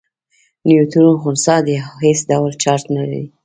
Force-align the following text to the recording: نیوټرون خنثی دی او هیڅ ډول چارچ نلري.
نیوټرون 0.67 1.15
خنثی 1.21 1.57
دی 1.65 1.75
او 1.85 1.93
هیڅ 2.03 2.19
ډول 2.29 2.51
چارچ 2.63 2.83
نلري. 2.95 3.23